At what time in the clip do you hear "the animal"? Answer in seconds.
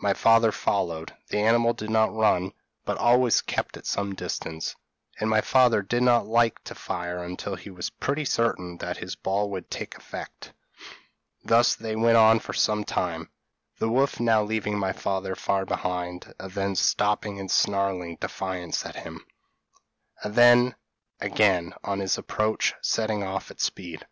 1.28-1.72